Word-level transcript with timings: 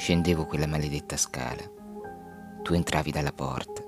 Scendevo 0.00 0.46
quella 0.46 0.66
maledetta 0.66 1.18
scala. 1.18 1.62
Tu 2.62 2.72
entravi 2.72 3.10
dalla 3.10 3.32
porta. 3.32 3.82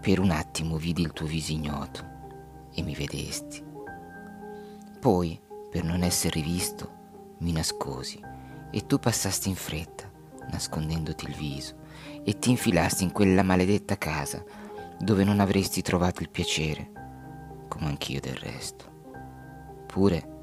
Per 0.00 0.20
un 0.20 0.30
attimo 0.30 0.76
vidi 0.76 1.02
il 1.02 1.12
tuo 1.12 1.26
viso 1.26 1.52
ignoto 1.52 2.02
e 2.72 2.82
mi 2.82 2.94
vedesti. 2.94 3.62
Poi, 4.98 5.38
per 5.70 5.84
non 5.84 6.02
essere 6.02 6.40
rivisto, 6.40 7.36
mi 7.38 7.52
nascosi 7.52 8.18
e 8.70 8.86
tu 8.86 8.98
passasti 8.98 9.50
in 9.50 9.54
fretta, 9.54 10.10
nascondendoti 10.50 11.26
il 11.26 11.34
viso, 11.34 11.74
e 12.24 12.38
ti 12.38 12.50
infilasti 12.50 13.04
in 13.04 13.12
quella 13.12 13.42
maledetta 13.42 13.98
casa 13.98 14.42
dove 14.98 15.24
non 15.24 15.40
avresti 15.40 15.82
trovato 15.82 16.22
il 16.22 16.30
piacere, 16.30 16.90
come 17.68 17.86
anch'io 17.86 18.20
del 18.20 18.36
resto. 18.36 18.84
Pure 19.86 20.36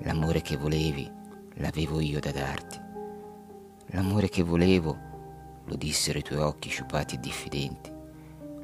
l'amore 0.00 0.42
che 0.42 0.56
volevi 0.56 1.08
l'avevo 1.54 2.00
io 2.00 2.18
da 2.20 2.32
darti. 2.32 2.86
L'amore 3.92 4.28
che 4.28 4.42
volevo, 4.42 4.96
lo 5.64 5.74
dissero 5.74 6.18
i 6.18 6.22
tuoi 6.22 6.40
occhi 6.40 6.68
sciupati 6.68 7.14
e 7.14 7.20
diffidenti, 7.20 7.90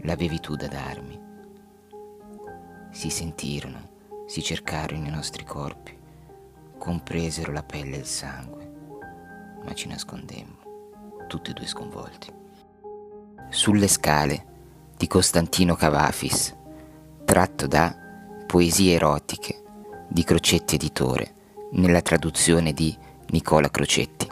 l'avevi 0.00 0.40
tu 0.40 0.56
da 0.56 0.66
darmi. 0.66 1.20
Si 2.90 3.08
sentirono, 3.08 3.90
si 4.26 4.42
cercarono 4.42 5.06
i 5.06 5.10
nostri 5.10 5.44
corpi, 5.44 5.96
compresero 6.76 7.52
la 7.52 7.62
pelle 7.62 7.96
e 7.96 8.00
il 8.00 8.06
sangue, 8.06 8.70
ma 9.64 9.72
ci 9.74 9.86
nascondemmo, 9.86 10.56
tutti 11.28 11.50
e 11.50 11.54
due 11.54 11.66
sconvolti. 11.66 12.32
Sulle 13.48 13.86
scale 13.86 14.46
di 14.96 15.06
Costantino 15.06 15.76
Cavafis, 15.76 16.52
tratto 17.24 17.68
da 17.68 17.96
Poesie 18.46 18.94
erotiche 18.94 19.62
di 20.08 20.24
Crocetti 20.24 20.74
Editore, 20.74 21.34
nella 21.72 22.02
traduzione 22.02 22.72
di 22.72 22.96
Nicola 23.28 23.70
Crocetti. 23.70 24.31